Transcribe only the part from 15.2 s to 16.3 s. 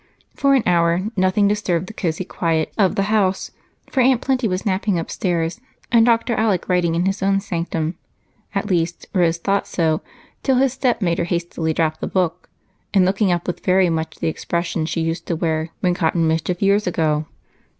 to wear when caught in